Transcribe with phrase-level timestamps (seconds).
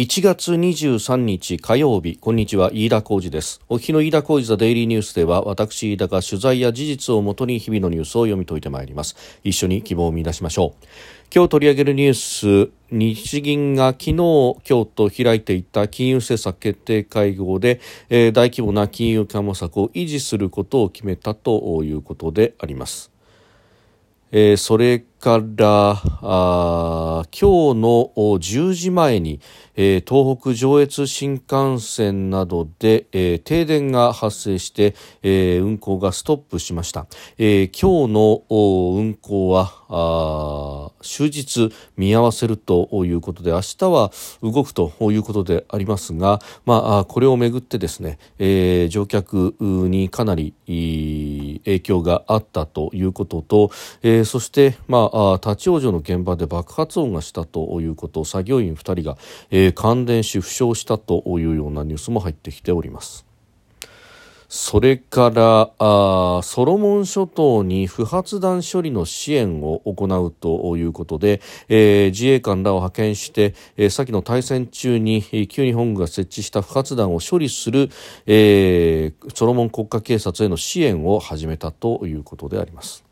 [0.00, 3.60] 1月23日火曜日こんにちは飯田浩二です。
[3.68, 9.14] お日の飯田浩二ザデイリーニュースでは私飯田が取材や事実をもとに日々のニュースを読み解いてまいります。
[9.44, 10.86] 一緒に希望を見出しましょう。
[11.30, 23.10] 今日取り上げるニュース日銀が昨日今日と開いていた金融政策決定会合で、えー、大規模な金融緩和策を維持することを決めたということであります。
[24.32, 29.40] えー、それからあ今日の10時前に、
[29.76, 37.06] えー、東北上越新幹線などで、えー、停電が発生して、えー、運行がストップしました、
[37.36, 38.42] えー、今日の
[38.96, 53.70] 運行はあ終日見合わせるということで明日は動くということでありますが、まあ、これをめぐってですね、えー、乗客にかなり影響があったということと、
[54.02, 55.09] えー、そして、まあ、
[55.42, 59.18] 立ち往生の現場で爆発音がしたということ作業員2人が、
[59.50, 63.30] えー、感電し負傷したというようなニュースも入ってきております。
[64.50, 77.90] それからあソロモン諸島に不発弾処理の支援を行うということで、えー、自衛官らを派遣して、えー、先の対戦中に旧日本軍が設置した不発弾を処理する、
[78.26, 83.09] えー、ソロモン国家警察への支援を始めたということであります。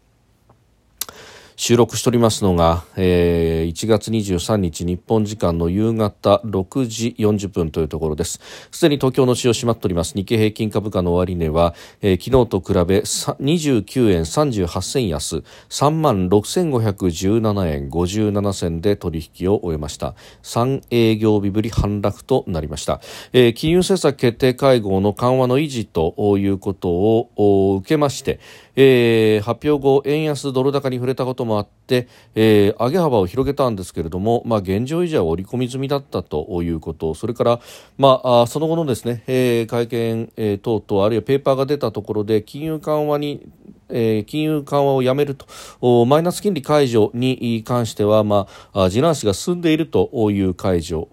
[1.58, 8.40] 収録しておりますのが、えー、1月23日日本時間の夕方6時40分というところです。
[8.70, 10.14] すでに東京の市を閉まっております。
[10.14, 20.14] 日経平均株価の終値は、えー、昨日と比べ29円38銭安3万6517円57銭で取引を終えました。
[20.44, 23.00] 3営業日ぶり反落となりました、
[23.32, 28.38] えー、金融政策決定会合の緩和の維持ということを受けまして、
[28.76, 37.60] えー、発表後円安ドル高に触れたこともあって、えー、上げ幅を広げたんですけれども、まあ、現状維持は織り込み済みだったということそれから、
[37.96, 43.48] まあ、その後のですね、えー、会見、えー、等々あるいはペーパーが出たところで金融緩和に、
[43.88, 51.08] 金融緩和をやめるとマイナス金利解除に関しては、まあ、地ならしが進んでいるという解除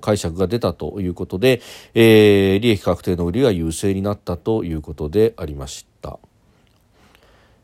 [0.00, 1.60] 解釈が出たということで、
[1.92, 5.89] えー、利益確定の売りが優勢になったということでありました。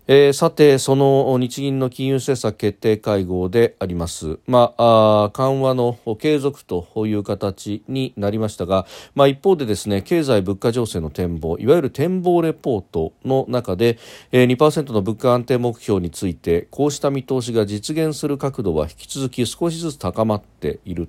[0.09, 13.99] えー、さて、その日銀の金融政策決定会合であります、まあ、あ緩和の継続という形になりましたが、まあ、一方でですね経済物価情勢の展望いわゆる展望レポートの中で、
[14.31, 21.09] えー、2%の物価安定目標についてこうした見通しが実現する角度は引き続き少しずつ高まっている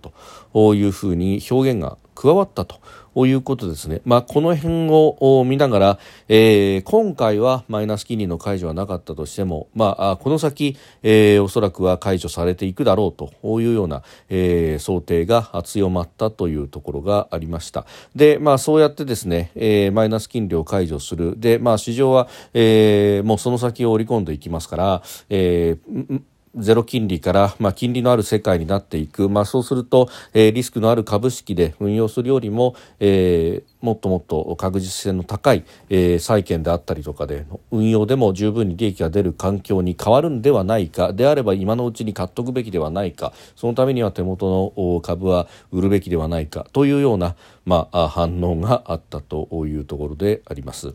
[0.54, 2.80] というふうに表現が加わったと
[3.28, 4.02] いうことですね。
[4.04, 17.86] まあ、この辺を見ながら、えー、今回はマイナス金利の解除はなかったとしても、まあ、この先、えー、おそらくは解除されていくだろうというような、えー、想定が強まったというところがありました。
[18.16, 21.36] で、まあ、そうやってですね、えー、マイナス金利を解除する。
[21.38, 26.22] で、まあ、市場は、えー、もうその先を織り込んでいきますから、えー
[26.58, 41.14] ゼロ金利から、まあ、金利のある世界になっていく、まあ、そうすると、えー、リスクのある株式で運用するよりも、えー、もっともっと確実性の高い、えー、債券であったりとかで運用でも十分に利益が出る環境に変わるんではないか。
[41.14, 43.34] であれば今のうちに買っとくべきではないか。
[43.56, 46.66] そのためには手元の株は売るべきではないか。
[46.74, 47.36] というような、
[47.66, 50.94] まあ、反応があったというところであります。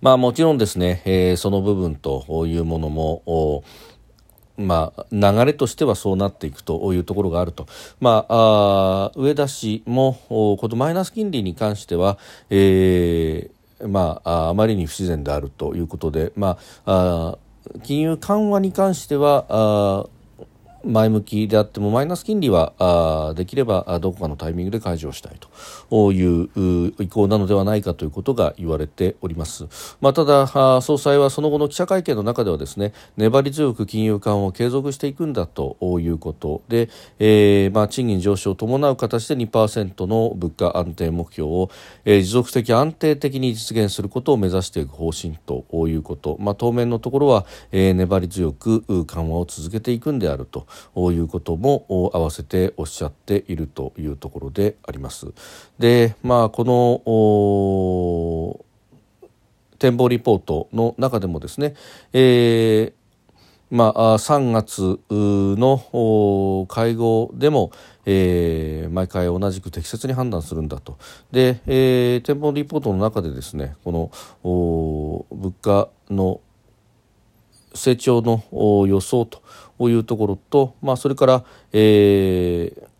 [0.00, 3.62] まあもちろんですね、えー、その部分というものも
[4.60, 7.66] まあ、流れとしてはそうなっていくというところがあると、
[8.00, 12.18] まあ、あ上田氏もこのマイナス金利に関しては、
[12.50, 17.38] えーまあ、あまりに不自然であるということで、まあ、あ
[17.82, 20.06] 金融緩和に関してはあ
[20.84, 25.36] 前向きであってもマイナス金利はあできればどこかのタイミングで解除したい
[25.90, 29.66] という意向なのではないかということが言われております、
[30.00, 36.88] まあ、ただ総裁はその後の記者会見の中ではですね粘り強く金融緩和を継続していくんだということで、
[37.18, 41.70] えーまあ、賃金上昇を伴う形で2%の物価安定目標を、
[42.04, 50.66] えー、持続的安定的に実現することを目指していく方針ということ、まあ、当面のところは、えー、粘り強く緩和を続けていくんであると。
[50.96, 55.26] いうことも合わせておっしゃっているというところであります。
[55.78, 58.64] で、まあ、この
[59.78, 61.74] 展望リポートの中でもですね、
[62.12, 63.00] えー
[63.70, 67.70] まあ、3月の会合でも、
[68.04, 70.98] えー、毎回同じく適切に判断するんだと
[71.30, 74.10] で、えー、展望リポートの中でですねこの
[75.30, 76.40] 物価の
[77.74, 79.42] 成長の予想と
[79.88, 82.90] いうところと、まあ、それから、えー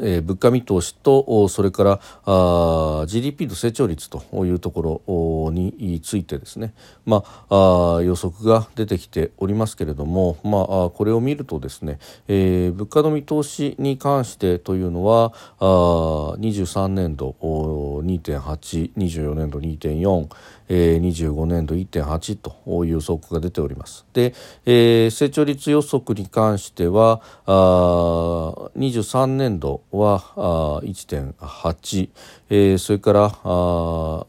[0.00, 11.98] えー、物価見通しとそれからあ GDP の成長率というところについてですね、まあ、あ予測が出てきておりますけれども、まあ、これを見るとですね、
[12.28, 15.64] えー、物価の見通しに関してというのはあ
[16.38, 20.28] 23年度2.8、24年度2.4、
[20.68, 24.04] えー、25年度1.8という予測が出ております。
[24.12, 24.34] で、
[24.66, 27.50] えー、成長率予測に関してはあ
[28.76, 32.08] 23年度はあ1.8、
[32.50, 34.26] えー、それからあ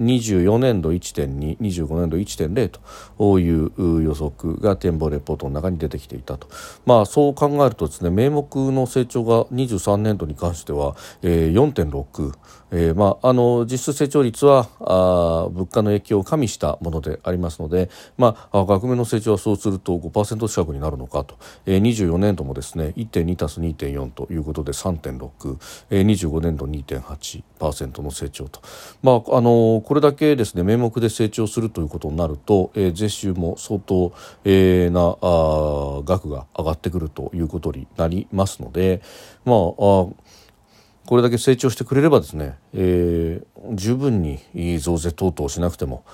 [0.00, 2.80] 24年度1.2、25年度1.0
[3.18, 6.48] という予測が展望レポートの中に出てきていたと。
[6.86, 12.32] まあそう考えるとですね、名目の成長が23年度に関しては、えー、4.6、
[12.72, 21.36] えー、まああの実質成長率はあ物価の影響を加味したものでありますので、まあ額面の成長はそうすると5%近くになるのかと。
[21.66, 25.58] えー、24年度もですね、1.2たす2.4ということで3.6、
[25.90, 28.60] えー、25年度2.8%の成長と。
[29.02, 34.12] まああのこれだけですね名目で成長するということになると、えー、税収も相当、
[34.44, 39.02] えー、なあ額が上がってくるということになりますので
[39.44, 40.30] まああ
[41.10, 46.04] これだけ成長してくれればですね、えー、十分に増税等々しなくても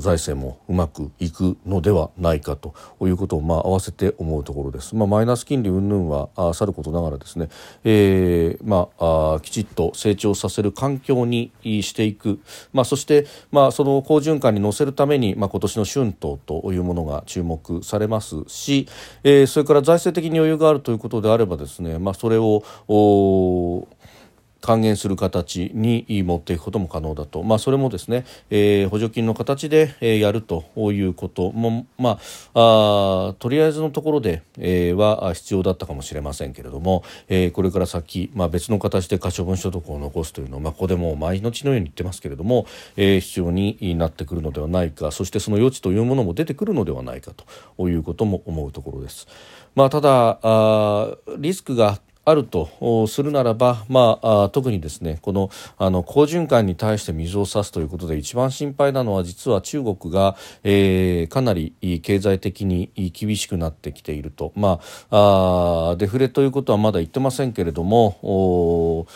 [0.00, 4.94] 財政もうまくいくのではないかということを、まあ、合わせて思うところです。
[4.94, 7.48] まあ、マイナス金利云々はさることながらですね、
[7.84, 12.40] えーまあ、あきちっと成長させる環境にしていく、
[12.72, 18.88] まあ、そして、まあ、その好循環に乗せるために、まあ、今年の春闘というものが注目されますし、
[19.24, 22.62] えー、それから財政的に余裕があるということであればですね、まあ、それを
[24.62, 32.18] 還元する形に持っていくことも可能だと、まあ、それもですね、えー、補助金の形で、えー、やるということも、ま
[32.54, 42.66] あ、あとりあえずのところで、えー、は必要だったかもしれませんけれども、えー、これから先、まあ、別の形で可処分所得を残すというのは、まあ、ここでも毎日のように言ってますけれども、
[42.96, 47.32] えー、必要になってくるのではないかそしてその余地というものも出てくるのではないか
[47.76, 49.26] ということも思うところです。
[49.74, 64.80] まあ、ただあリスクがあるとするならば、まあ、特にですねこのあの好循環に対して水を差すということで一番心配なのは実は中国が、えー、かなり経済的に厳しくなってきていると、ま
[65.10, 69.06] あ、あデフレということはまだ言ってませんけれども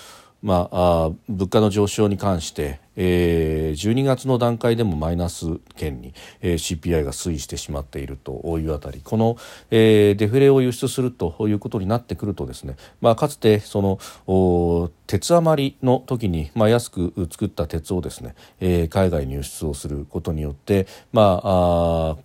[0.47, 9.01] まあ、物価の上昇に関して、えー、12月の段階でもマイナス圏に、えー、CPI が推移してしまっているというあたり。
[9.03, 9.37] この、
[9.73, 22.17] えー、デフレを輸出するということになってくるとですね、まあ、かつてその鉄余りの時に、まあ、安く作った鉄をですね、えー、海外に輸出をすることによって、まあ、あ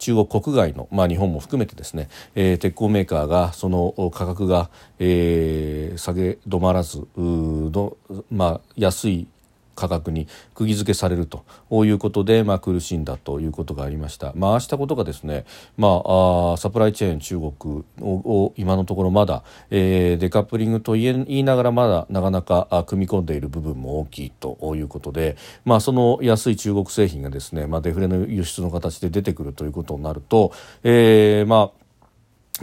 [0.00, 7.96] 中国国外の、まあ、日本も含めてですね、えー、鉄鋼メーカーがその価格が、えー、下げ止まらずの、
[8.30, 9.28] まあ、安い
[9.80, 11.44] 価格に釘付けされると
[11.86, 14.32] いうことで、まあ、苦しんだということがありました。
[14.36, 15.46] まあ、したことがですね、
[15.78, 30.52] まあ、あサプライチェーン中国を今のところまだ、えー、デカップリングと言いながらまだなかなか組み込んでいる部分も大きいということで、まあ、その安い中国製品がですね、まあ、デフレの輸出の形で出てくるということになると、
[30.82, 31.79] えー、まあ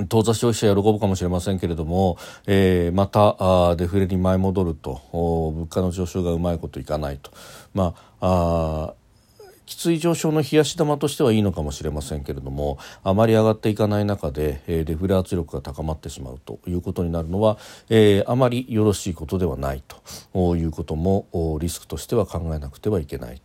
[0.06, 3.36] 当座消費者喜ぶかもしれませんけれども、えー、また
[3.72, 7.32] あデフレに前戻ると物価の上昇がうまいこといかないと、
[7.74, 8.94] まあ、あ
[9.66, 17.58] きつい上昇の冷やし玉としてはいいのかもしれませんけれどもあまり上がっていかない中で、えー、デフレ圧力が高まってしまうということになるのは、
[17.89, 19.84] えー、あまりよろしいことではない
[20.32, 23.42] ということもリスクとしては考えなくてはいけない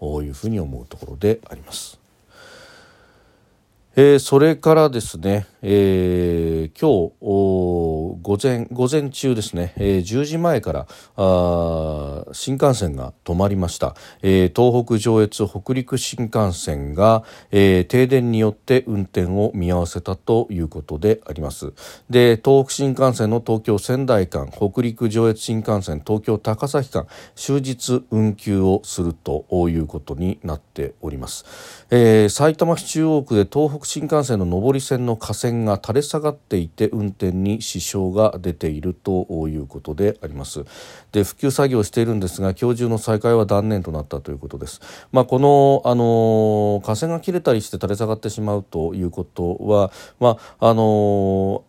[0.00, 2.03] というふうに思うところであります。
[3.96, 10.86] えー、それからですね、えー、今日午前午前中ですね、えー、10時前から
[11.16, 17.22] あ新幹線が止まりました、えー、東北上越北陸新幹線が、
[17.52, 21.72] えー、停電によって運転を見合わせたということであります。
[22.10, 40.64] で東北新幹線の東京仙台間北陸上越新幹線東京高崎間終日運休をするということになっております、えー、埼玉市中央区で東北新幹線の上り線の架線が垂れ下がっていて運転に支障が出ているということであります。
[41.12, 44.80] で復旧作業をしているんですが今日中の再開は断念となったということです。
[45.12, 51.64] まあ、このあの架線が切れたりして垂れ下がってしまうということはまああの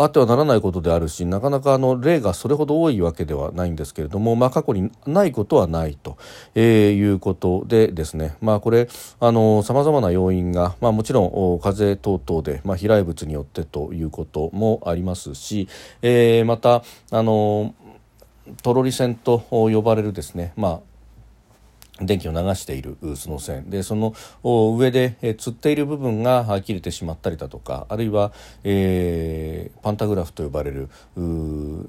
[0.00, 6.16] あってはならないことであるしなかなかあの例がそれほど多いわけではないんですけれども、まあ、過去にないことはないと、
[6.54, 15.68] えー、いうことでですね、まあ、これさまざまな要因が、まあ、もちろん風等々で、まあ、飛来物によってということもありますし、
[16.02, 17.74] えー、またあの
[18.62, 20.80] トロリ線と呼ばれるですね、まあ、
[22.00, 23.70] 電気を流しているその線。
[23.70, 24.14] でその
[24.44, 28.32] 上で、え釣っている部分が切れてしまったりだとかあるいは、
[28.64, 30.88] えー、パンタグラフと呼ばれる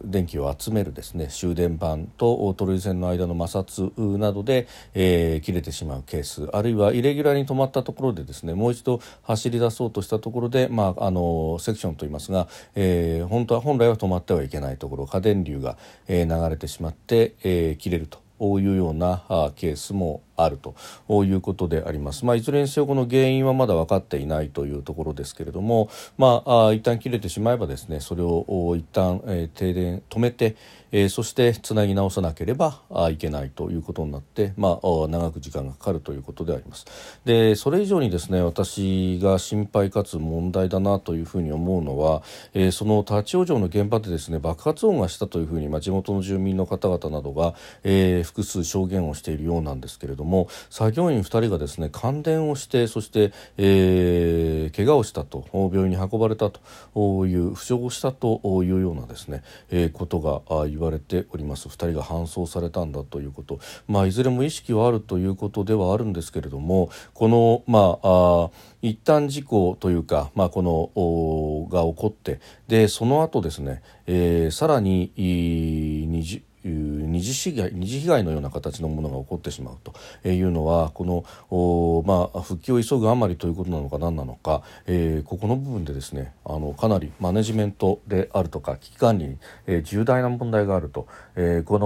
[0.05, 18.28] 電気を集めるですね終電板とトロリ線の間の摩擦などで、えー、切れてしまうケースあるいはイレギュラーに止まったところでですねもう一度走り出そうとしたところで、まあ、あのセクションといいますが、えー、本当は本来は止まってはいけないところ過電流が、流れてしまって、え、切れると。
[18.61, 19.23] いうような
[19.55, 20.75] ケースもあると
[21.23, 22.25] いうことであります。
[22.25, 30.55] まあ、いずれにせよこの原因はまだ分かっていないというところですけれども、まあ、一旦切れてしまえばですねそれを一旦、えー、停電止めて、
[30.91, 32.81] えー、そしてつなぎ直さなければ
[33.11, 36.85] いけないということになって、まあ、長く時間がかかるということであります。
[37.25, 47.53] でそれ以上にですね私が心配かつ問題だなというふうに思うのは、えー、その立ち往生の現場でですね爆発音がしたというふうに、まあ、地元の住民の方々などが、
[47.83, 50.28] えー、複数証言をしているようなんですけれども
[50.69, 61.67] 作業員2人がですね感電をしてそして、えー、怪我をしたと病院に運ばれたという負傷をしたというようなですね、えー、ことが言われております。
[61.67, 68.49] 2人が搬送されたんだということ、まあ、いずれも意識はあるということではあるんですけれどもこのまああ
[68.81, 79.93] 一旦事故というか、まあ、このが起こってでその後ですね、えー、さらに20いう二次被害二次被害のような形のものが起こってしまうと。
[80.29, 89.37] いうのはこの、まあ、復帰を急ぐあまりということなのか何なのか、えー、ここの部分でですねあのかなりマネジメントであるとか危機管理に、
[89.67, 91.79] えー、重大な問題があると、えー、こ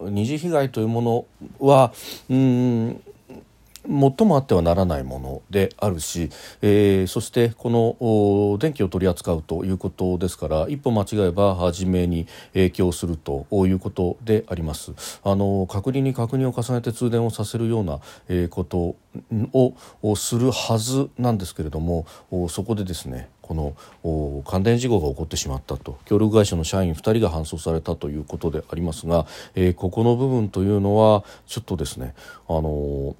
[0.00, 1.92] の二次被害というものは
[2.30, 3.02] うん
[3.86, 14.92] 最もあってはならないものであるし、えー、そしてこの電気を取り扱うということですから一歩間違えば初めに影響するということであります。
[15.24, 18.96] あの確認に確認を重ねて通電をさせるような、えー、こと
[19.52, 22.06] をするはずなんですけれども
[22.48, 23.54] そこでですねこ
[24.02, 32.14] の感電事故が起こってしまったと協力会社の社員2人が搬送されたということでありますが、えー、ここの部分というのはちょっとですね
[32.48, 33.14] あのー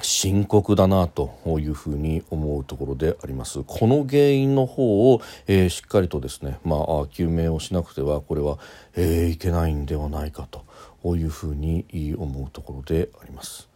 [0.00, 3.62] 深刻だなというふうに思うところであります。
[3.64, 8.58] この原因の方を、えー、しっかりとですね、まあ、究明をしなくてはこれは、
[8.96, 13.71] えー、いけないんではないかというふうに思うところであります。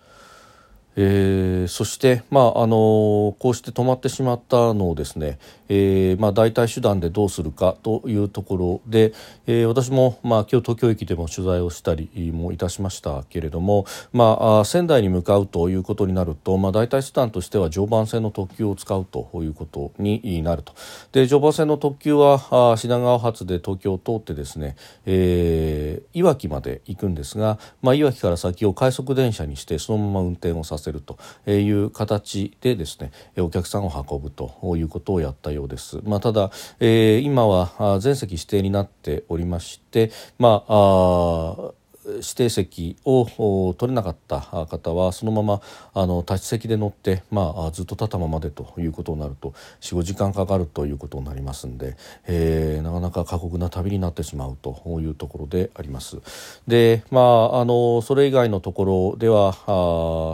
[0.96, 5.38] えー、そして、まああのこうして止まってしまったのをですね、
[5.68, 9.12] えーまあ、代替手段でどうするかというところで、
[9.46, 20.74] えー、私も、まあ、今日東京駅でも取材をしたりもいたしましたけれども、まあ、仙台に向かうということになると、まあ、代替手段としては常磐線の特急を使うということになると。
[21.12, 31.18] で常磐線の特急はあ品川発で東京を通ってですね、えー、いわきまで行くんですが、まあ、いわきから先を快速電車にしてそのまま運転をさせせると
[31.50, 36.00] いう形でですねお客さんを運ぶということをやったようです。
[36.04, 36.50] まあ、ただ、
[36.80, 41.72] えー、今は全席指定になっておりまして、まあ
[42.06, 45.60] 指定席を取れなかった方はそのまま
[45.94, 51.96] あの立ち席で乗って、まあ、ずっと立ったままでということになると45時間かかるということになりますんで、
[52.26, 56.18] えー、なかなか過酷な旅になってしまうというところであります。
[56.66, 59.54] でまああのそれ以外のところでは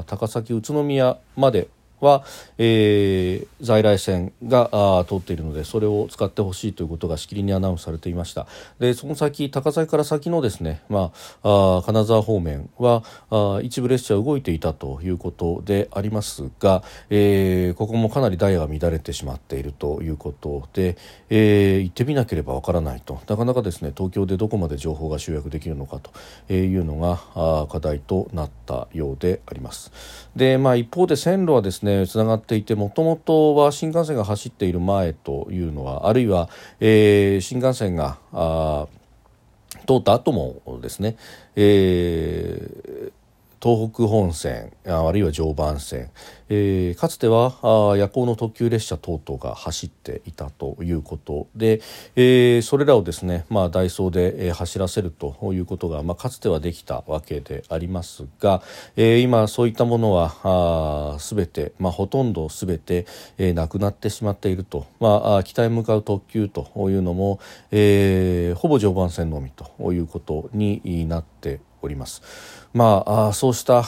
[0.07, 1.69] 高崎宇都宮まで
[2.02, 2.25] は、
[2.59, 8.47] えー、在来線があ通っているのでそれを使ってほしいということがしきりにアナウンスされていました。
[8.78, 20.97] でその先高崎から先のですね、まあ、あ金沢方面はあ一部列車動いていたということでありますが、えー、ここもかなりダイヤが乱れてしまっているということで、
[21.30, 23.21] えー、行ってみなければわからないと。
[23.28, 26.00] なかなかですね東京でどこまで情報が集約できるのか
[26.49, 29.92] というのがあ課題となったようであります。
[30.35, 36.49] で、まあ、一方で線路はですねねつながっていてもともとは新幹線が走っている前というのはあるいは、
[36.80, 38.87] えー、新幹線があ
[39.87, 41.16] 通った後もですね、
[41.56, 43.22] えー
[43.62, 46.11] 東北本線あるいは常磐線、
[46.49, 51.81] えー、かつてはあ夜行の特急列車等々が走っていたということで、
[52.16, 58.62] えー、それらをですね、まあ、ダイソーで、走らせるということが、まあ、かつてはできたわけでありますが、
[58.97, 63.07] えー、今そういったものはすべて、まあ、ほとんどすべて、
[63.38, 67.38] えー、なくなってしまっていると、まあ、北へ向かう特急というのも、
[67.71, 72.23] えー、ほぼ常磐線のみということになっております。
[72.75, 73.83] まあ、そうした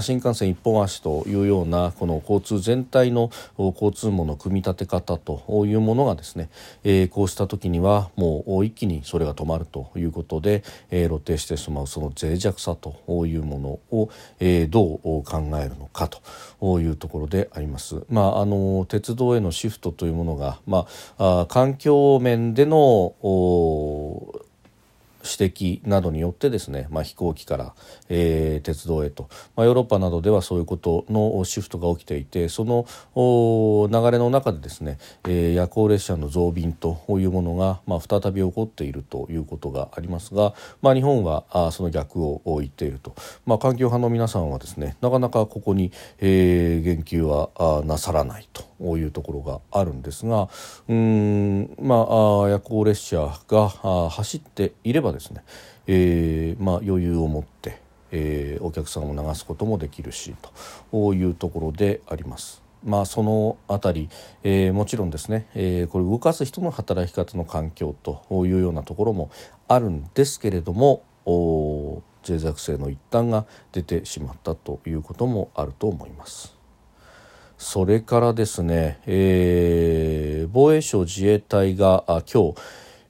[0.00, 6.48] 新幹線一本足というようなこの交通全体の交通網の組み立て方というものがですね、
[6.82, 13.68] えー、こうした時にはもう一気にそれが止まるということで、えー、露呈してしまうその脆弱さというもの
[13.98, 14.08] を、
[14.40, 15.24] えー、どう考
[15.62, 18.02] えるのかというところであります。
[18.08, 20.86] まあ、あの鉄道へのシフトというものが、ま
[21.18, 23.14] あ、環境面での
[25.24, 27.74] 指摘などによってですね、まあ、飛行機から、
[28.08, 43.14] えー、鉄道へと、まあ、ヨーロッパなどではそういうことのシフトが起きていてその流れの中でですね、えー、夜行列車の増便というものが、まあ、再び起こっているということがありますが、まあ、日本はあその逆を言っていると、
[43.46, 50.48] まあ、環境派の皆さんはですねなかなかここに、えー、言及はあなさらないというところがあるんですが
[50.88, 53.68] うんまあ夜行列車が
[54.10, 55.44] 走っていればですね、
[55.86, 60.34] えーまあ、余裕を持って、えー、お客さんを流すこともできるし
[60.90, 62.62] というところであります。
[62.84, 64.08] まあ、そのあたり、
[64.42, 69.30] えー、もちろんですね、えー、これ動かす人の働き方の環境というようなところも
[69.68, 76.56] あるんですけれども脆弱性の一端が出てしまったということもあると思います。
[77.56, 82.54] それからですね、えー、防衛省自衛隊が今日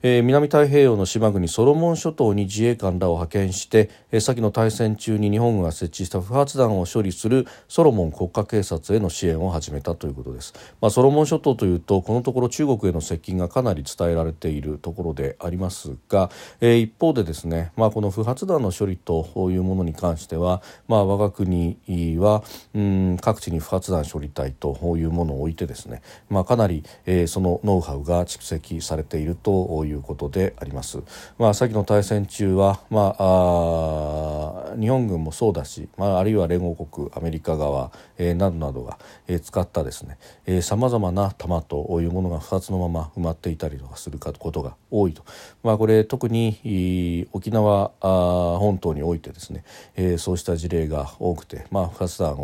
[0.05, 16.31] えー、南太平洋の島国ソロモン諸島に自衛官らを派遣して、えー、先の大戦中に日本軍が設置した不発弾を処理するソロモン国家警察への支援を始めたということです、まあ、ソロモン諸島というとこのところ中国への接近がかなり伝えられているところでありますが、
[16.61, 21.79] えー、一方でですね、まあ、この不発弾の処理というものに関しては、まあ、我が国
[22.19, 22.43] は
[22.75, 31.03] うん各地に不発弾処理隊というものを置いてですね、まあ、かなり、えー、そのノウハウが蓄積されているといういうことであります。
[31.39, 45.25] まあ、先の大戦中は、まあ、あ日本軍もそうだし、まあ、あるいは連合国アメリカ側、えー、などなどが、えー、使ったですねさまざまな弾というものが2つのまま埋まっていたりとかすることが多いと、
[45.63, 49.65] まあ、これ特に沖縄本島においてですね、
[49.97, 52.37] えー、そうした事例が多くて、まあ、不発弾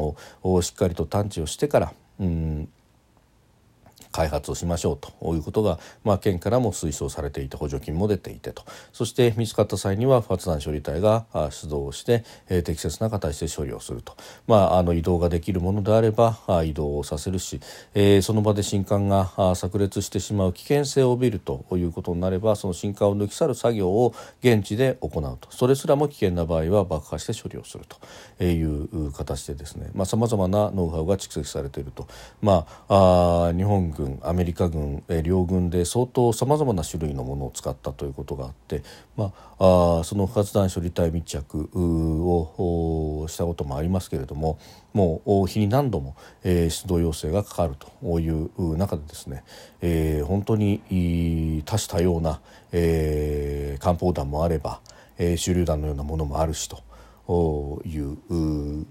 [0.43, 2.69] をしっかりと探知をしてからうん
[4.19, 8.65] 開発をしましょうということが、まあ、県からも推奨されていて補助金も出ていてと。
[8.93, 14.17] そして見つかった際には不発弾処理隊が出動して、えー、適切な形で処理をすると、
[14.49, 17.61] まあ、あの移動ができるものであれば移動をさせるし、
[17.95, 25.49] えー、その場で新艦が炸裂してしまう危険性を帯びるということになればその新艦を抜き去る作業を現地で行うと。
[25.53, 27.99] それすらも危険な場合は爆破して処理をすると。
[28.45, 29.91] いう形でですね。
[30.05, 32.07] さまざ、まなノウハウが蓄積されていると、
[32.41, 38.83] まあ、あ日本軍アメリカ軍、え両軍で相当さまざまな種類のものを使ったということがあって、
[39.17, 44.59] まあ、あその不発弾処理隊密着をしたこともありますけれども
[44.93, 49.45] もう日に何度も、え、出動要請がかかるという中でですね、
[49.81, 52.41] えー、本当に多種多様な、
[52.73, 54.81] えー、艦砲弾もあれば、
[55.19, 56.83] えー、手榴弾のようなものもあるしと
[57.87, 58.87] いう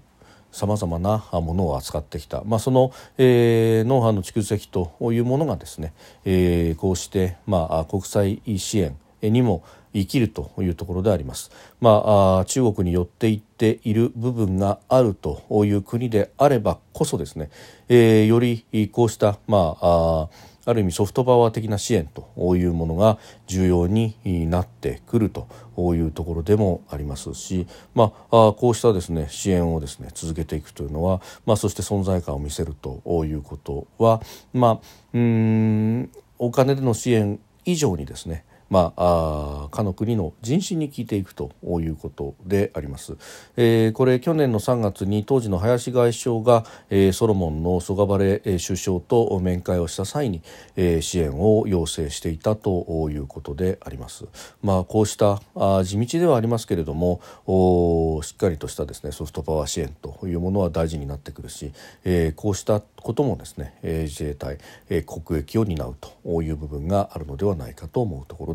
[0.52, 5.92] さまざまなものを扱ってきた、まあ、その、えー、ノウハウの蓄積というものがですね、
[6.24, 11.50] えー、こうして、まあ、国際支援にも生きるというところであります。
[11.80, 17.50] まあ、中国に寄っていっている部分があるという国であればこそですね、
[17.88, 20.28] えー、よりこうした、まあ
[20.68, 24.14] ある意味ソフトパワー的な支援というものが重要に
[24.50, 25.48] なってくると
[25.94, 34.20] いうところでもありますし、まあ、こうしたですね支援をですね続けていくというのは、まあ、そして存在感を見せるということは、
[34.52, 34.78] まあ、
[35.14, 43.16] うんお金での支援以上にですねまあ、あかの国の人心に聞いていくということであります。
[43.56, 50.42] えー、これ去年の3月に当時の林外相が、えー、ソロモンのソガバレ首相と面会をした際に、
[50.76, 54.26] えー、支援を要請していたということであります。
[54.62, 61.72] まあ、こうしたあ地道ではありますけれどもおしっかりとしたですねソフトパワー支援というものは大事になってくるし、
[62.04, 68.54] えー、こうしたこともですね、えー、自衛隊、えー、国益を担うという部分があるのではないかと思うところ